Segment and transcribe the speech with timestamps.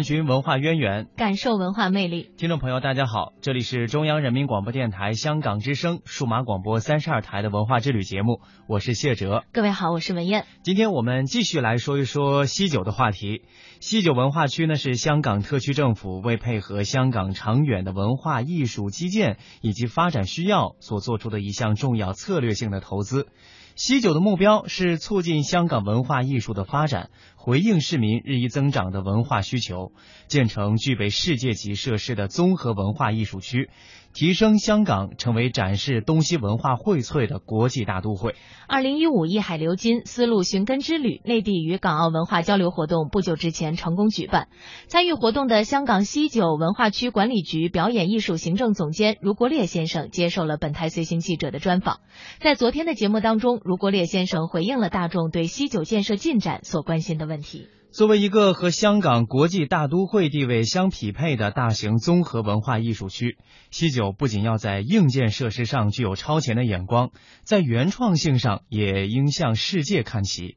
[0.00, 2.30] 探寻文化渊源，感受文化魅力。
[2.38, 9.44] 听众朋友，大家好，这里是中央人民广播电台香港之声数码广播三十二台的文化之旅节目，我是谢哲。
[9.52, 10.46] 各位好，我是文燕。
[10.62, 13.42] 今天我们继续来说一说西九的话题。
[13.80, 23.26] 西九文化区呢，是香港特区政府为配合香港长远的文化艺术基建以及发展需要所做出的一项重要策略性的投资。
[23.76, 27.08] 西九的目标是促进香港文化艺术的发展，
[27.42, 29.92] 回应市民日益增长的文化需求，
[30.28, 33.70] 建成具备世界级设施的综合文化艺术区。
[34.12, 38.34] 提升香港成为展示东西文化荟萃的国际大都会。
[38.66, 44.48] 二零一五一海流金丝路寻根之旅内地与港澳文化交流活动不久之前成功举办。
[44.88, 52.00] 参与活动的香港西九文化区管理局表演艺术行政总监卢国烈先生接受了本台随行记者的专访。
[52.40, 57.66] 在昨天的节目当中，卢国烈先生回应了大众对西九建设进展所关心的问题。
[57.92, 63.36] 作为一个和香港国际大都会地位相匹配的大型综合文化艺术区，
[63.72, 67.10] 西九不仅要在硬件设施上具有超前的眼光，
[67.42, 70.56] 在原创性上也应向世界看齐。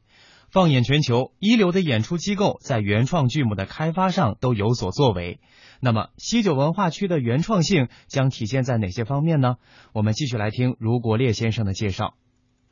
[0.52, 5.40] 放眼全球，一流的演出机构在原创剧目的开发上都有所作为。
[5.80, 9.56] 那么，西九文化区的原创性将体现在哪些方面呢？
[9.94, 12.14] 我们继续来听卢国烈先生的介绍。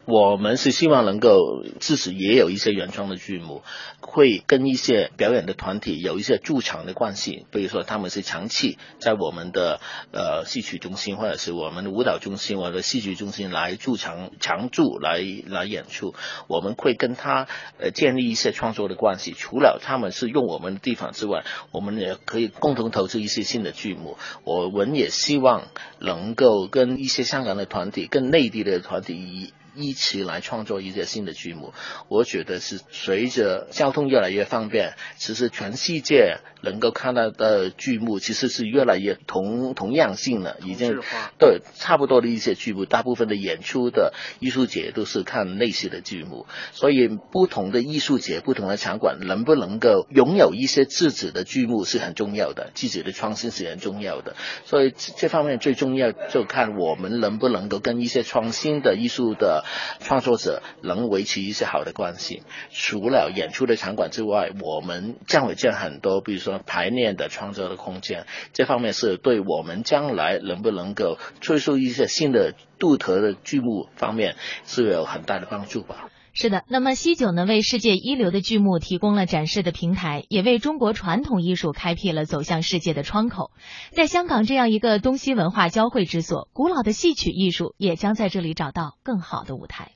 [0.05, 3.61] 我们是希望能够，自己也有一些原创的剧目，
[3.99, 7.45] 会跟一些表演的团体有一些驻场的关系。
[7.51, 9.79] 比如说，他们是长期在我们的
[10.11, 16.15] 呃戏曲中心，或者是我们的舞蹈中心，或者戏剧中心来驻场常驻来来演出。
[16.47, 17.47] 我们会跟他
[17.79, 19.33] 呃建立一些创作的关系。
[19.33, 24.17] 除了他们是用我们的地方之外，我们也可以共同投资一些新的剧目。
[24.43, 25.67] 我们也希望
[25.99, 29.95] 能够跟一些香港的团体、跟内地的团体一。
[30.01, 31.73] 起来创作一些新的剧目，
[32.07, 40.99] 我觉得是随着交通越来越方便，其实全世界能够看到的剧目其实是越来越同同样性了，已经
[41.37, 59.60] 对差不多的一些剧目，大部分的演出的艺术节都是看类似的剧目，所以不同的艺术节、不同的场馆能不能够拥有一些自己的剧目是很重要的，自己的创新是很重要的，所以这方面最重要就看我们能不能够跟一些创新的艺术的。
[59.99, 74.35] 创作者能维持一些好的关系，除了演出的场馆之外，我们将会建很多，比如说排练的创作的空间，这方面是对我们将来能不能够推出一些新的独特的剧目方面
[74.65, 76.09] 是有很大的帮助吧。
[76.33, 83.51] 是的，那么西九呢，为世界一流的剧目提供了展示的平台，也为中国传统艺术开辟了走向世界的窗口。
[83.91, 89.91] 在香港这样一个东西文化交汇之所，古老的戏曲艺术也将在这里找到更好的舞台。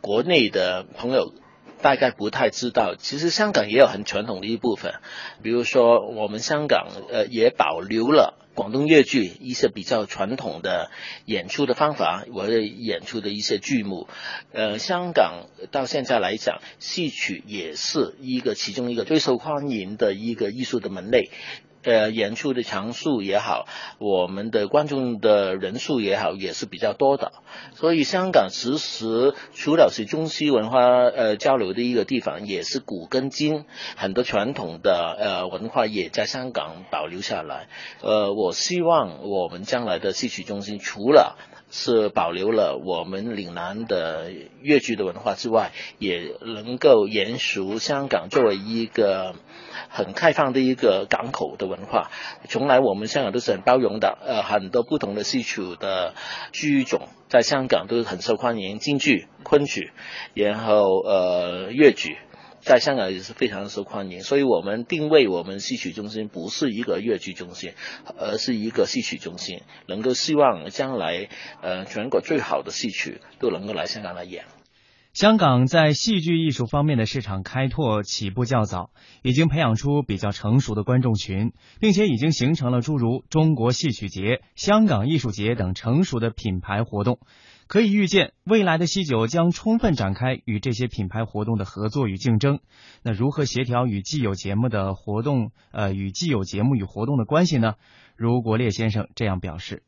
[0.00, 1.32] 国内的朋友
[1.82, 4.94] 大概不太知道，其实香港也有很传统的一部分，
[5.42, 8.42] 比如说我们香港呃也保留了。
[8.56, 10.90] 广东粤剧一些比较传统的
[11.26, 14.08] 演出的方法，我的演出的一些剧目，
[14.50, 21.28] 呃，香港到现在来讲，戏曲也是一个其中一个最受欢迎的一个艺术的门类。
[21.86, 27.30] 呃，演出的场数也好，我们的观众的人数也好，也是比较多的。
[27.76, 37.68] 所以香港其实除了是中西文化呃交流的一个地方，也是古根今，很多传统的呃文化也在香港保留下来。
[38.02, 41.38] 呃，我希望我们将来的戏曲中心，除了
[41.70, 45.70] 是保留了我们岭南的粤剧的文化之外，
[46.00, 49.36] 也能够延续香港作为一个。
[49.88, 52.10] 很开放的一个港口的文文化，
[52.48, 54.18] 从来我们香港都是很包容的。
[54.20, 56.14] 呃，很多不同的戏曲的
[56.52, 59.92] 剧种在香港都是很受欢迎，京剧、昆曲，
[60.34, 62.16] 然后呃粤剧，
[62.60, 64.20] 在香港也是非常受欢迎。
[64.20, 67.72] 所以我们定位我们戏曲中心不是一个粤剧中心，
[68.18, 71.28] 而是一个戏曲中心，能够希望将来
[71.62, 74.44] 呃全国最好的戏曲都能够来香港来演。
[75.16, 78.90] 香港在戏剧艺术方面的市场开拓起步较早，
[79.22, 87.18] 已经培养出比较成熟的观众群，并且已经形成了诸如中国戏曲节、香港艺术节等成熟的品牌活动。
[87.66, 92.60] 可以预见，未来的西九将充分展开与这些品牌活动的合作与竞争。
[93.02, 97.76] 那如何协调与既有节目的活动，呃，与既有节目与活动的关系呢？
[98.16, 99.82] 如国烈先生这样表示。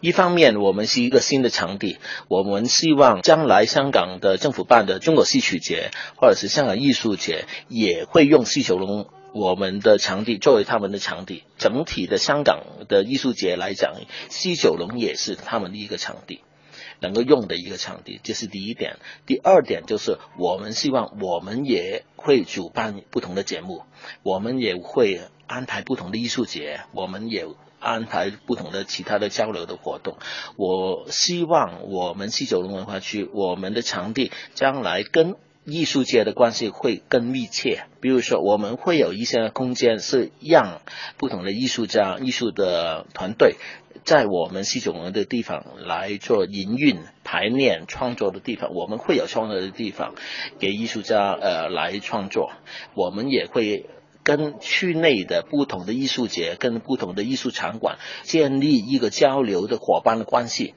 [0.00, 1.98] 一方面，我们是一个新的场地，
[2.28, 11.44] 我们希望将来香港的政府办的中国戏曲节或者是香港艺术节，也会用西九龙我们的场地作为他们的场地。
[11.58, 13.92] 整体的香港的艺术节来讲，
[14.30, 16.40] 西九龙也是他们的一个场地，
[17.00, 18.96] 能够用的一个场地，这是第一点。
[19.26, 23.82] 第二点就是，我们希望我们也会主办不同的节目，
[24.22, 27.44] 我们也会安排不同的艺术节，我们也。
[27.80, 30.18] 安排不同的其他的交流的活动，
[30.56, 35.34] 我希望我们西九龙文化区我们的场地将来跟
[35.64, 37.84] 艺术界的关系会更密切。
[38.00, 40.82] 比如说，我们会有一些空间是让
[41.16, 43.56] 不同的艺术家、艺术的团队
[44.04, 48.74] 在我们西九龙的地方来做营运、排练、创作的地方。
[48.74, 50.14] 我们会有创作的地方
[50.58, 52.52] 给艺术家呃来创作，
[52.94, 53.88] 我们也会。
[54.30, 60.74] 跟区内的不同的艺术节、跟不同的艺术场馆建立一个交流的伙伴的关系。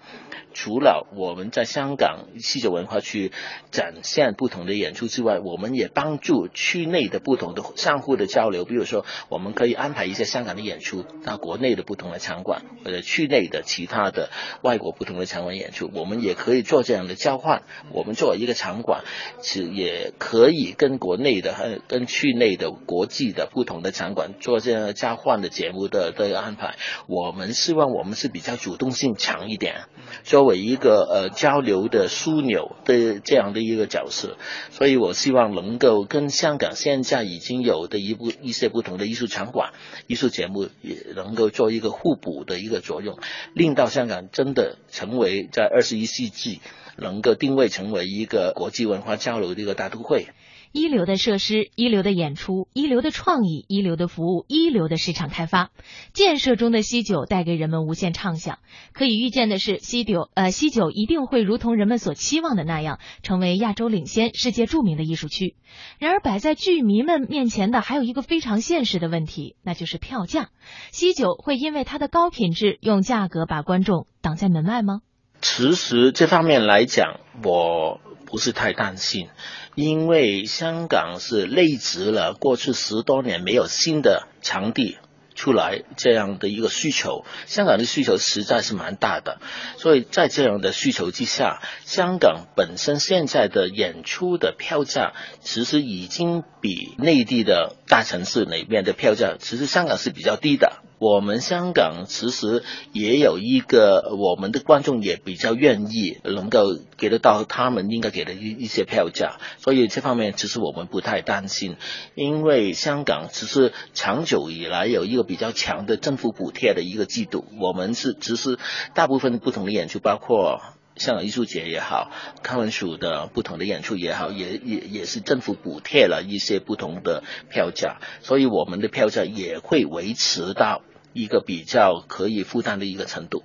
[0.55, 3.31] 除了我们在香港西九文化区
[3.71, 8.63] 展现不同的演出之外，我们也帮助区内的不同的相互的交流。
[8.63, 14.29] 比如说，我们可以安排一些香港的演出到国内的不同的场馆，或者区内的其他的
[14.61, 17.63] 外国不同的场馆演出，我们也可以做这样的交换。
[17.91, 19.03] 我们作为一个场馆，
[19.41, 26.75] 是也可以跟国内的、跟区内的国际的不同的场馆做这样交换的节目的的安排。
[27.07, 29.85] 我们希望我们是比较主动性强一点，
[30.23, 34.37] 作为一个呃交流的枢纽的这样的一个角色，
[34.71, 39.73] 所以我希望能够跟香港现在已经有的一部一些不同的艺术场馆、
[40.07, 43.17] 艺术节目，也能够做一个互补的一个作用，
[43.53, 46.61] 令到香港真的成为在二十一世纪
[46.97, 50.27] 能够定位成为一个国际文化交流的一个大都会。
[50.73, 55.69] 一流的设施，一流的演出，一流的创意，一流的服务，一流的市场开发，
[56.13, 58.57] 建设中的西九带给人们无限畅想。
[58.91, 65.55] 可以预见的是，西九呃西九一定会如同人们所期望的那样，成为亚洲领先、世界著名的艺术区。
[65.99, 70.49] 然而，摆在剧迷们面前的还有一个非常现实的问题，那就是票价。
[70.91, 75.01] 西九会因为它的高品质，用价格把观众挡在门外吗？
[75.39, 79.27] 其实这方面来讲，我不是太担心。
[79.75, 84.97] 因为香港是累积了过去十多年没有新的场地
[85.35, 89.39] 出来这样的一个需求，香港的需求实在是蛮大的，
[89.77, 100.83] 所以在这样的需求之下，香港本身现在的演出的票价其实已经比内地的大城市里面的票价，其实香港是比较低的。
[101.03, 102.63] 我们香港其实
[102.93, 111.75] 也有一个，我们的观众也比较愿意能够给得到他们应该给的一一些票价，所以这方面其实我们不太担心，
[112.15, 118.57] 因为香港其实长久以来有一个比较强的政府补贴的一个制度，我们是其实
[118.93, 120.61] 大部分不同的演出，包括
[120.95, 122.11] 香港艺术节也好，
[122.43, 130.81] 康文署的不同的演出也好，也也也是政府补贴了一些不同的票价，所以我们的票价也会维持到。
[131.13, 133.43] 一个比较可以负担的一个程度。